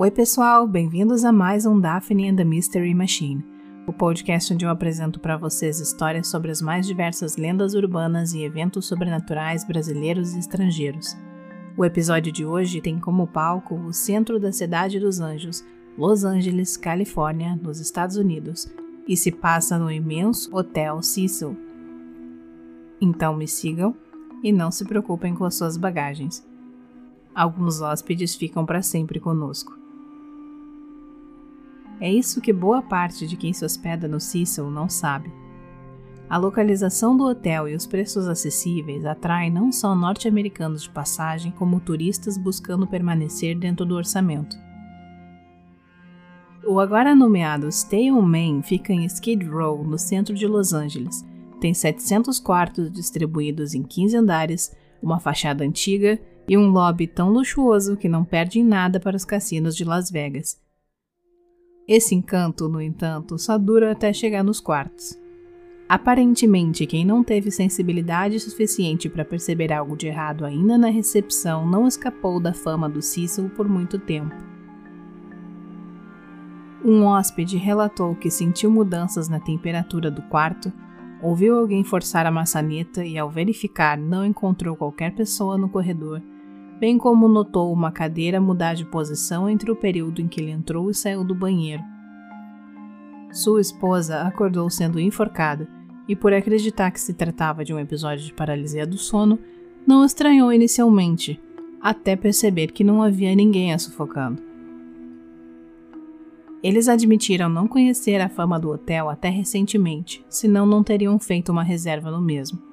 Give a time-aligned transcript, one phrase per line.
[0.00, 3.44] Oi, pessoal, bem-vindos a mais um Daphne and the Mystery Machine,
[3.84, 8.44] o podcast onde eu apresento para vocês histórias sobre as mais diversas lendas urbanas e
[8.44, 11.16] eventos sobrenaturais brasileiros e estrangeiros.
[11.76, 15.64] O episódio de hoje tem como palco o centro da Cidade dos Anjos,
[15.98, 18.72] Los Angeles, Califórnia, nos Estados Unidos,
[19.04, 21.56] e se passa no imenso Hotel Cecil.
[23.00, 23.96] Então me sigam
[24.44, 26.46] e não se preocupem com as suas bagagens.
[27.34, 29.77] Alguns hóspedes ficam para sempre conosco.
[32.00, 35.32] É isso que boa parte de quem se hospeda no Cecil não sabe.
[36.30, 41.80] A localização do hotel e os preços acessíveis atraem não só norte-americanos de passagem, como
[41.80, 44.56] turistas buscando permanecer dentro do orçamento.
[46.66, 51.24] O agora nomeado Stay on Main fica em Skid Row, no centro de Los Angeles.
[51.60, 57.96] Tem 700 quartos distribuídos em 15 andares, uma fachada antiga e um lobby tão luxuoso
[57.96, 60.67] que não perde em nada para os cassinos de Las Vegas.
[61.88, 65.18] Esse encanto, no entanto, só dura até chegar nos quartos.
[65.88, 71.88] Aparentemente, quem não teve sensibilidade suficiente para perceber algo de errado ainda na recepção não
[71.88, 74.36] escapou da fama do Cecil por muito tempo.
[76.84, 80.70] Um hóspede relatou que sentiu mudanças na temperatura do quarto,
[81.22, 86.22] ouviu alguém forçar a maçaneta e, ao verificar, não encontrou qualquer pessoa no corredor
[86.78, 90.90] bem como notou uma cadeira mudar de posição entre o período em que ele entrou
[90.90, 91.82] e saiu do banheiro.
[93.32, 95.68] Sua esposa acordou sendo enforcada
[96.08, 99.38] e, por acreditar que se tratava de um episódio de paralisia do sono,
[99.86, 101.40] não estranhou inicialmente,
[101.80, 104.42] até perceber que não havia ninguém a sufocando.
[106.62, 111.62] Eles admitiram não conhecer a fama do hotel até recentemente, senão não teriam feito uma
[111.62, 112.67] reserva no mesmo.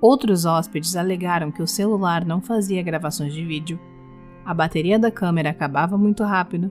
[0.00, 3.78] Outros hóspedes alegaram que o celular não fazia gravações de vídeo,
[4.46, 6.70] a bateria da câmera acabava muito rápido,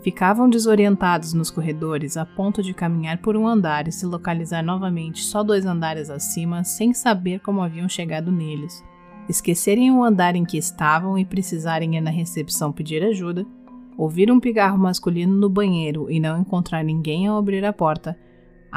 [0.00, 5.24] ficavam desorientados nos corredores a ponto de caminhar por um andar e se localizar novamente
[5.24, 8.84] só dois andares acima sem saber como haviam chegado neles,
[9.28, 13.44] esquecerem o andar em que estavam e precisarem ir na recepção pedir ajuda,
[13.98, 18.16] ouvir um pigarro masculino no banheiro e não encontrar ninguém ao abrir a porta,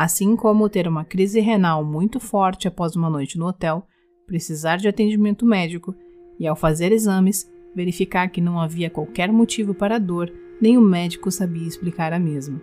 [0.02, 3.86] assim como ter uma crise renal muito forte após uma noite no hotel
[4.26, 5.94] precisar de atendimento médico
[6.40, 10.82] e, ao fazer exames, verificar que não havia qualquer motivo para a dor, nem o
[10.82, 12.62] médico sabia explicar a mesma.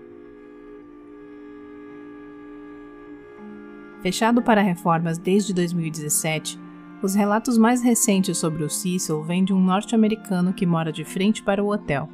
[4.00, 6.58] Fechado para reformas desde 2017,
[7.02, 11.42] os relatos mais recentes sobre o Cecil vêm de um norte-americano que mora de frente
[11.42, 12.08] para o hotel.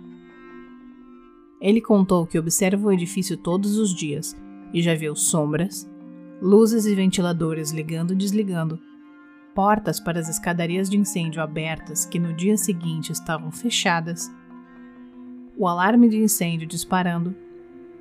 [1.61, 4.42] Ele contou que observa o edifício todos os dias
[4.73, 5.89] e já viu sombras,
[6.41, 8.81] luzes e ventiladores ligando e desligando
[9.55, 14.33] portas para as escadarias de incêndio abertas que no dia seguinte estavam fechadas,
[15.57, 17.35] o alarme de incêndio disparando,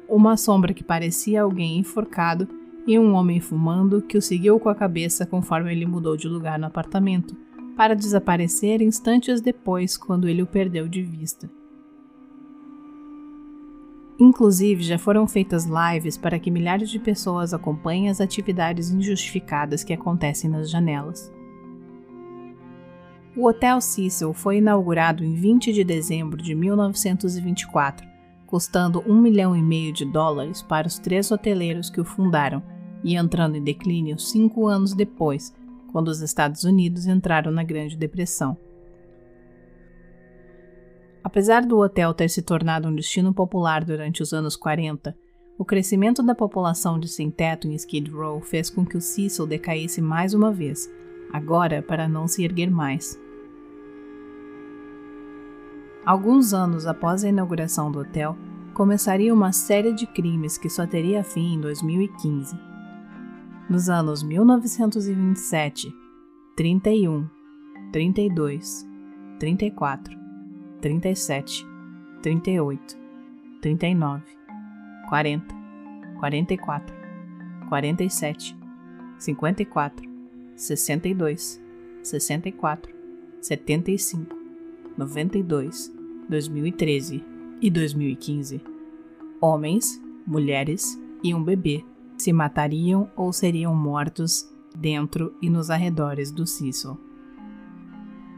[0.08, 2.48] uma sombra que parecia alguém enforcado
[2.88, 6.58] e um homem fumando que o seguiu com a cabeça conforme ele mudou de lugar
[6.58, 7.36] no apartamento,
[7.76, 11.50] para desaparecer instantes depois quando ele o perdeu de vista.
[14.20, 19.94] Inclusive, já foram feitas lives para que milhares de pessoas acompanhem as atividades injustificadas que
[19.94, 21.32] acontecem nas janelas.
[23.36, 28.06] O Hotel Cecil foi inaugurado em 20 de dezembro de 1924,
[28.46, 32.62] custando um milhão e meio de dólares para os três hoteleiros que o fundaram
[33.04, 35.54] e entrando em declínio cinco anos depois,
[35.92, 38.58] quando os Estados Unidos entraram na Grande Depressão.
[41.31, 45.18] Apesar do hotel ter se tornado um destino popular durante os anos 40,
[45.58, 50.02] o crescimento da população de sem-teto em Skid Row fez com que o Cecil decaísse
[50.02, 50.92] mais uma vez,
[51.31, 53.18] agora para não se erguer mais.
[56.06, 58.36] Alguns anos após a inauguração do hotel,
[58.74, 62.60] começaria uma série de crimes que só teria fim em 2015.
[63.69, 65.95] Nos anos 1927,
[66.57, 67.25] 31,
[67.94, 68.86] 32,
[69.39, 70.20] 34,
[70.81, 71.63] 37,
[72.24, 72.98] 38,
[73.62, 74.24] 39,
[75.10, 75.56] 40,
[76.19, 76.95] 44,
[77.69, 78.57] 47,
[79.19, 80.10] 54,
[80.56, 81.62] 62,
[82.01, 82.94] 64,
[83.42, 84.36] 75,
[84.98, 85.94] 92,
[86.28, 87.24] 2013
[87.62, 88.62] e 2015,
[89.39, 91.86] homens, mulheres e um bebê
[92.18, 96.98] se matariam ou seriam mortos dentro e nos arredores do Cecil.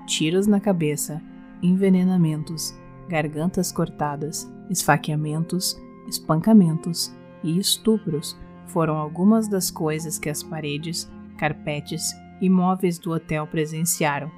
[0.06, 1.22] Tiros na cabeça,
[1.64, 2.78] envenenamentos,
[3.08, 7.12] gargantas cortadas, esfaqueamentos, espancamentos
[7.44, 8.38] e estupros
[8.68, 14.30] foram algumas das coisas que as paredes, carpetes e móveis do hotel presenciaram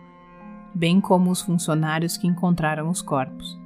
[0.76, 3.58] bem como os funcionários que encontraram os corpos.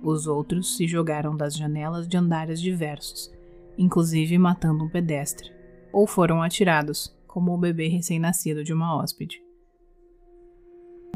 [0.00, 3.28] Os outros se jogaram das janelas de andares diversos,
[3.76, 5.50] inclusive matando um pedestre,
[5.92, 9.47] ou foram atirados, como o bebê recém-nascido de uma hóspede.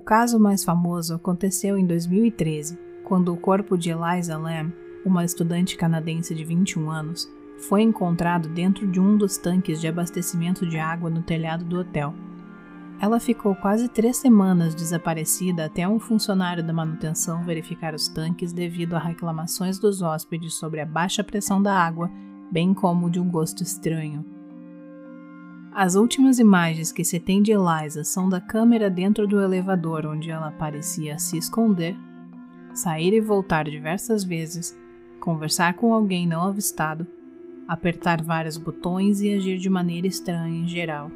[0.02, 4.72] O caso mais famoso aconteceu em 2013, quando o corpo de Eliza Lam,
[5.06, 7.30] uma estudante canadense de 21 anos,
[7.68, 12.12] foi encontrado dentro de um dos tanques de abastecimento de água no telhado do hotel.
[13.00, 18.94] Ela ficou quase três semanas desaparecida até um funcionário da manutenção verificar os tanques devido
[18.94, 22.10] a reclamações dos hóspedes sobre a baixa pressão da água,
[22.50, 24.31] bem como de um gosto estranho.
[25.74, 30.30] As últimas imagens que se tem de Eliza são da câmera dentro do elevador onde
[30.30, 31.96] ela parecia se esconder,
[32.74, 34.78] sair e voltar diversas vezes,
[35.18, 37.06] conversar com alguém não avistado,
[37.66, 41.10] apertar vários botões e agir de maneira estranha em geral.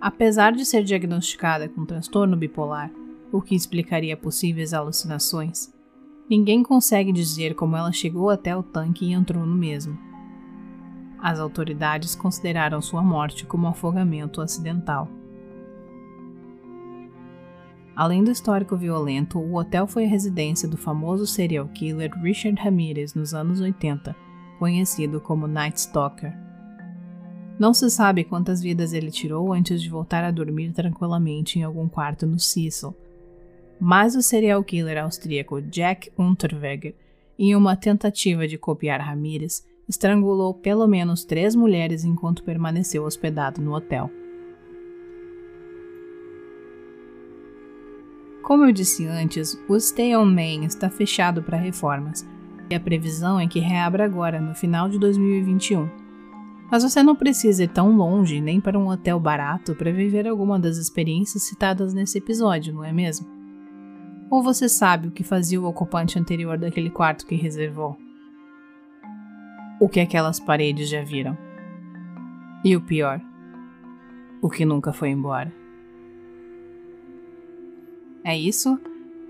[0.00, 2.90] Apesar de ser diagnosticada com transtorno bipolar,
[3.30, 5.70] o que explicaria possíveis alucinações,
[6.30, 9.98] ninguém consegue dizer como ela chegou até o tanque e entrou no mesmo.
[11.20, 15.08] As autoridades consideraram sua morte como um afogamento acidental.
[17.96, 23.14] Além do histórico violento, o hotel foi a residência do famoso serial killer Richard Ramirez
[23.14, 24.14] nos anos 80,
[24.58, 26.36] conhecido como Night Stalker.
[27.58, 31.88] Não se sabe quantas vidas ele tirou antes de voltar a dormir tranquilamente em algum
[31.88, 32.94] quarto no Cecil,
[33.80, 36.94] mas o serial killer austríaco Jack Unterweger,
[37.38, 43.74] em uma tentativa de copiar Ramirez, estrangulou pelo menos três mulheres enquanto permaneceu hospedado no
[43.74, 44.10] hotel.
[48.42, 52.24] Como eu disse antes, o Stay on Main está fechado para reformas,
[52.70, 56.06] e a previsão é que reabra agora, no final de 2021
[56.70, 60.58] mas você não precisa ir tão longe nem para um hotel barato para viver alguma
[60.58, 63.26] das experiências citadas nesse episódio, não é mesmo?
[64.30, 67.96] Ou você sabe o que fazia o ocupante anterior daquele quarto que reservou?
[69.78, 71.36] O que aquelas paredes já viram?
[72.64, 73.20] E o pior,
[74.40, 75.52] o que nunca foi embora.
[78.24, 78.80] É isso.